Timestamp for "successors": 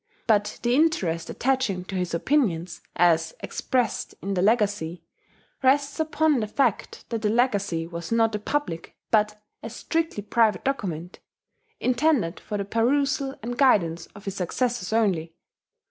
14.37-14.91